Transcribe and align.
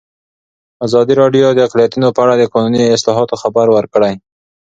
ازادي 0.85 1.13
راډیو 1.21 1.47
د 1.53 1.59
اقلیتونه 1.67 2.07
په 2.15 2.19
اړه 2.25 2.33
د 2.37 2.43
قانوني 2.53 2.81
اصلاحاتو 2.97 3.39
خبر 3.43 3.67
ورکړی. 3.77 4.13